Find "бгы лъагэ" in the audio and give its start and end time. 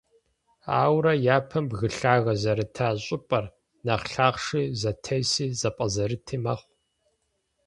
1.69-2.33